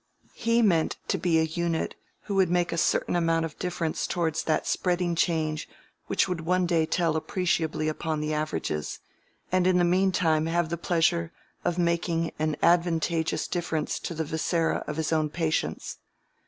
[0.33, 4.41] He meant to be a unit who would make a certain amount of difference towards
[4.45, 5.69] that spreading change
[6.07, 8.97] which would one day tell appreciably upon the averages,
[9.51, 11.31] and in the mean time have the pleasure
[11.63, 15.97] of making an advantageous difference to the viscera of his own patients.